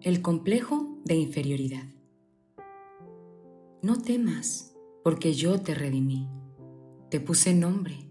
El 0.00 0.22
complejo 0.22 0.96
de 1.04 1.16
inferioridad. 1.16 1.82
No 3.82 4.00
temas, 4.00 4.76
porque 5.02 5.32
yo 5.32 5.60
te 5.60 5.74
redimí. 5.74 6.28
Te 7.10 7.18
puse 7.18 7.52
nombre. 7.52 8.08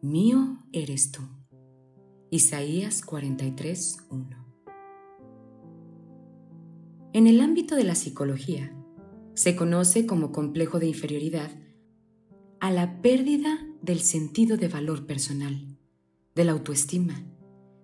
Mío 0.00 0.62
eres 0.72 1.10
tú. 1.10 1.22
Isaías 2.30 3.04
43:1. 3.04 4.36
En 7.12 7.26
el 7.26 7.40
ámbito 7.40 7.74
de 7.74 7.82
la 7.82 7.96
psicología, 7.96 8.72
se 9.34 9.56
conoce 9.56 10.06
como 10.06 10.30
complejo 10.30 10.78
de 10.78 10.86
inferioridad 10.86 11.50
a 12.60 12.70
la 12.70 13.02
pérdida 13.02 13.66
del 13.82 13.98
sentido 13.98 14.56
de 14.58 14.68
valor 14.68 15.06
personal, 15.06 15.76
de 16.36 16.44
la 16.44 16.52
autoestima, 16.52 17.26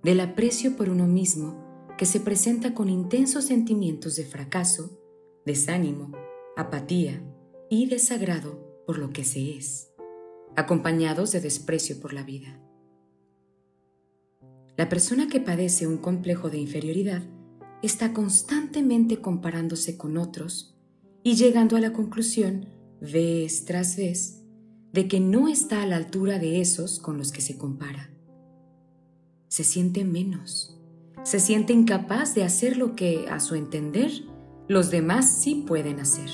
del 0.05 0.21
aprecio 0.21 0.77
por 0.77 0.89
uno 0.89 1.09
mismo 1.09 1.62
que 1.97 2.07
se 2.07 2.21
presenta 2.21 2.75
con 2.75 2.89
intensos 2.89 3.45
sentimientos 3.45 4.17
de 4.17 4.25
fracaso, 4.25 4.99
desánimo, 5.45 6.13
apatía 6.57 7.23
y 7.71 7.87
desagrado 7.87 8.85
por 8.87 8.99
lo 8.99 9.11
que 9.11 9.25
se 9.25 9.57
es, 9.57 9.91
acompañados 10.57 11.33
de 11.33 11.41
desprecio 11.41 12.01
por 12.01 12.13
la 12.13 12.23
vida. 12.23 12.61
La 14.77 14.89
persona 14.89 15.29
que 15.29 15.41
padece 15.41 15.87
un 15.87 15.99
complejo 15.99 16.51
de 16.51 16.59
inferioridad 16.59 17.23
está 17.83 18.13
constantemente 18.13 19.21
comparándose 19.21 19.97
con 19.97 20.17
otros 20.17 20.79
y 21.23 21.35
llegando 21.35 21.77
a 21.77 21.81
la 21.81 21.93
conclusión, 21.93 22.67
vez 23.01 23.65
tras 23.65 23.97
vez, 23.97 24.43
de 24.93 25.09
que 25.09 25.21
no 25.21 25.49
está 25.49 25.83
a 25.83 25.87
la 25.87 25.97
altura 25.97 26.39
de 26.39 26.61
esos 26.61 26.99
con 26.99 27.19
los 27.19 27.33
que 27.33 27.41
se 27.41 27.57
compara. 27.57 28.11
Se 29.49 29.65
siente 29.65 30.05
menos, 30.05 30.82
se 31.25 31.39
siente 31.39 31.73
incapaz 31.73 32.35
de 32.35 32.45
hacer 32.45 32.77
lo 32.77 32.97
que, 32.97 33.29
a 33.31 33.39
su 33.39 33.55
entender, 33.55 34.11
los 34.69 34.91
demás 34.91 35.29
sí 35.31 35.65
pueden 35.67 36.01
hacer. 36.01 36.29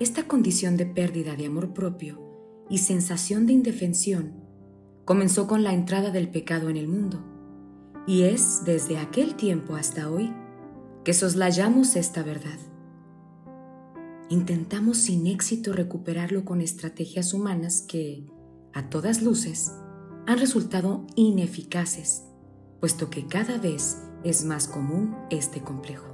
Esta 0.00 0.24
condición 0.24 0.76
de 0.76 0.86
pérdida 0.86 1.36
de 1.36 1.46
amor 1.46 1.74
propio 1.74 2.22
y 2.70 2.78
sensación 2.78 3.46
de 3.46 3.52
indefensión 3.52 4.34
comenzó 5.04 5.46
con 5.46 5.64
la 5.64 5.72
entrada 5.72 6.10
del 6.10 6.30
pecado 6.30 6.70
en 6.70 6.76
el 6.76 6.88
mundo, 6.88 7.22
y 8.06 8.22
es 8.22 8.62
desde 8.64 8.98
aquel 8.98 9.34
tiempo 9.34 9.74
hasta 9.74 10.10
hoy 10.10 10.32
que 11.04 11.12
soslayamos 11.12 11.96
esta 11.96 12.22
verdad. 12.22 12.58
Intentamos 14.30 14.98
sin 14.98 15.26
éxito 15.26 15.72
recuperarlo 15.72 16.44
con 16.44 16.60
estrategias 16.60 17.34
humanas 17.34 17.82
que, 17.82 18.26
a 18.72 18.88
todas 18.88 19.22
luces, 19.22 19.72
han 20.26 20.38
resultado 20.38 21.06
ineficaces 21.16 22.27
puesto 22.80 23.10
que 23.10 23.26
cada 23.26 23.58
vez 23.58 24.02
es 24.24 24.44
más 24.44 24.68
común 24.68 25.16
este 25.30 25.60
complejo. 25.60 26.06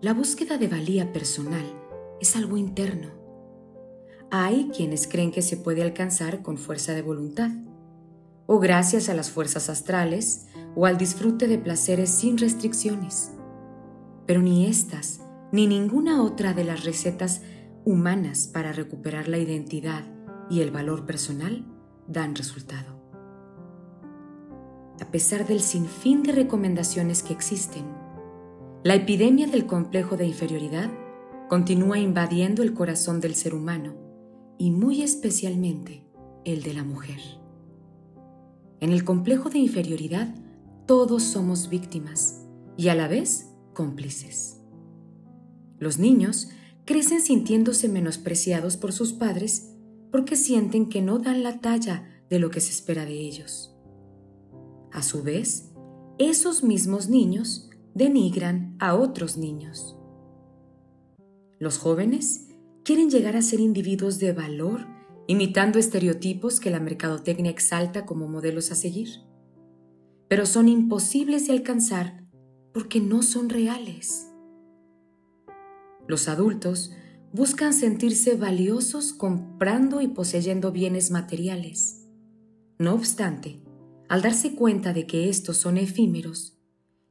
La 0.00 0.14
búsqueda 0.14 0.58
de 0.58 0.68
valía 0.68 1.12
personal 1.12 1.64
es 2.20 2.36
algo 2.36 2.56
interno. 2.56 3.08
Hay 4.30 4.70
quienes 4.74 5.06
creen 5.06 5.30
que 5.30 5.42
se 5.42 5.56
puede 5.56 5.82
alcanzar 5.82 6.42
con 6.42 6.58
fuerza 6.58 6.92
de 6.94 7.02
voluntad, 7.02 7.50
o 8.46 8.58
gracias 8.58 9.08
a 9.08 9.14
las 9.14 9.30
fuerzas 9.30 9.68
astrales, 9.68 10.46
o 10.74 10.86
al 10.86 10.96
disfrute 10.96 11.46
de 11.48 11.58
placeres 11.58 12.10
sin 12.10 12.38
restricciones. 12.38 13.32
Pero 14.26 14.40
ni 14.40 14.66
estas, 14.66 15.20
ni 15.52 15.66
ninguna 15.66 16.22
otra 16.22 16.54
de 16.54 16.64
las 16.64 16.84
recetas 16.84 17.42
humanas 17.84 18.48
para 18.48 18.72
recuperar 18.72 19.28
la 19.28 19.38
identidad 19.38 20.04
y 20.48 20.60
el 20.60 20.70
valor 20.70 21.04
personal 21.04 21.66
dan 22.08 22.34
resultado 22.34 23.01
a 25.00 25.10
pesar 25.10 25.46
del 25.46 25.60
sinfín 25.60 26.22
de 26.22 26.32
recomendaciones 26.32 27.22
que 27.22 27.32
existen. 27.32 27.84
La 28.84 28.94
epidemia 28.94 29.46
del 29.46 29.66
complejo 29.66 30.16
de 30.16 30.26
inferioridad 30.26 30.90
continúa 31.48 31.98
invadiendo 31.98 32.62
el 32.62 32.74
corazón 32.74 33.20
del 33.20 33.34
ser 33.34 33.54
humano 33.54 33.94
y 34.58 34.70
muy 34.70 35.02
especialmente 35.02 36.04
el 36.44 36.62
de 36.62 36.74
la 36.74 36.84
mujer. 36.84 37.20
En 38.80 38.90
el 38.90 39.04
complejo 39.04 39.50
de 39.50 39.58
inferioridad 39.58 40.34
todos 40.86 41.22
somos 41.22 41.68
víctimas 41.68 42.44
y 42.76 42.88
a 42.88 42.94
la 42.94 43.06
vez 43.06 43.50
cómplices. 43.74 44.60
Los 45.78 45.98
niños 45.98 46.48
crecen 46.84 47.20
sintiéndose 47.20 47.88
menospreciados 47.88 48.76
por 48.76 48.92
sus 48.92 49.12
padres 49.12 49.72
porque 50.10 50.36
sienten 50.36 50.88
que 50.88 51.02
no 51.02 51.18
dan 51.18 51.42
la 51.42 51.60
talla 51.60 52.08
de 52.28 52.38
lo 52.38 52.50
que 52.50 52.60
se 52.60 52.70
espera 52.70 53.04
de 53.04 53.14
ellos. 53.14 53.71
A 54.92 55.02
su 55.02 55.22
vez, 55.22 55.72
esos 56.18 56.62
mismos 56.62 57.08
niños 57.08 57.70
denigran 57.94 58.76
a 58.78 58.94
otros 58.94 59.36
niños. 59.36 59.96
Los 61.58 61.78
jóvenes 61.78 62.48
quieren 62.84 63.08
llegar 63.10 63.36
a 63.36 63.42
ser 63.42 63.60
individuos 63.60 64.18
de 64.18 64.32
valor 64.32 64.86
imitando 65.26 65.78
estereotipos 65.78 66.60
que 66.60 66.70
la 66.70 66.80
mercadotecnia 66.80 67.50
exalta 67.50 68.04
como 68.04 68.28
modelos 68.28 68.70
a 68.70 68.74
seguir, 68.74 69.08
pero 70.28 70.46
son 70.46 70.68
imposibles 70.68 71.46
de 71.46 71.52
alcanzar 71.54 72.24
porque 72.74 73.00
no 73.00 73.22
son 73.22 73.48
reales. 73.48 74.28
Los 76.06 76.28
adultos 76.28 76.92
buscan 77.32 77.72
sentirse 77.72 78.34
valiosos 78.34 79.12
comprando 79.12 80.00
y 80.00 80.08
poseyendo 80.08 80.72
bienes 80.72 81.10
materiales. 81.10 82.08
No 82.78 82.94
obstante, 82.94 83.62
al 84.12 84.20
darse 84.20 84.54
cuenta 84.54 84.92
de 84.92 85.06
que 85.06 85.30
estos 85.30 85.56
son 85.56 85.78
efímeros, 85.78 86.58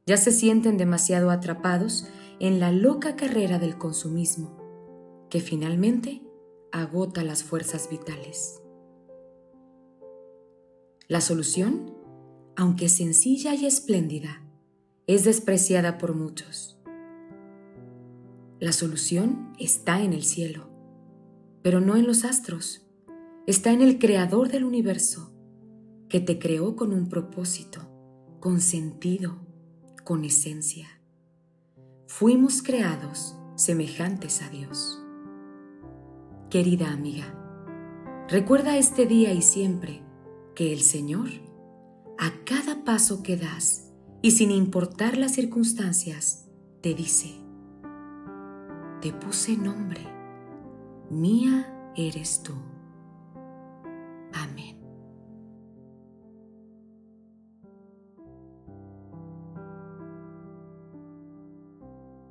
ya 0.06 0.16
se 0.16 0.30
sienten 0.30 0.76
demasiado 0.76 1.32
atrapados 1.32 2.06
en 2.38 2.60
la 2.60 2.70
loca 2.70 3.16
carrera 3.16 3.58
del 3.58 3.76
consumismo, 3.76 5.26
que 5.28 5.40
finalmente 5.40 6.22
agota 6.70 7.24
las 7.24 7.42
fuerzas 7.42 7.90
vitales. 7.90 8.62
La 11.08 11.20
solución, 11.20 11.92
aunque 12.54 12.88
sencilla 12.88 13.52
y 13.56 13.66
espléndida, 13.66 14.40
es 15.08 15.24
despreciada 15.24 15.98
por 15.98 16.14
muchos. 16.14 16.78
La 18.60 18.70
solución 18.70 19.52
está 19.58 20.02
en 20.02 20.12
el 20.12 20.22
cielo, 20.22 20.68
pero 21.62 21.80
no 21.80 21.96
en 21.96 22.06
los 22.06 22.24
astros, 22.24 22.86
está 23.48 23.72
en 23.72 23.82
el 23.82 23.98
Creador 23.98 24.50
del 24.50 24.62
universo 24.62 25.31
que 26.12 26.20
te 26.20 26.38
creó 26.38 26.76
con 26.76 26.92
un 26.92 27.08
propósito, 27.08 27.80
con 28.38 28.60
sentido, 28.60 29.38
con 30.04 30.26
esencia. 30.26 30.86
Fuimos 32.06 32.62
creados 32.62 33.34
semejantes 33.56 34.42
a 34.42 34.50
Dios. 34.50 35.02
Querida 36.50 36.92
amiga, 36.92 37.34
recuerda 38.28 38.76
este 38.76 39.06
día 39.06 39.32
y 39.32 39.40
siempre 39.40 40.02
que 40.54 40.74
el 40.74 40.82
Señor, 40.82 41.30
a 42.18 42.30
cada 42.44 42.84
paso 42.84 43.22
que 43.22 43.38
das 43.38 43.90
y 44.20 44.32
sin 44.32 44.50
importar 44.50 45.16
las 45.16 45.32
circunstancias, 45.32 46.46
te 46.82 46.92
dice, 46.92 47.30
te 49.00 49.14
puse 49.14 49.56
nombre, 49.56 50.02
mía 51.08 51.90
eres 51.96 52.42
tú. 52.42 52.52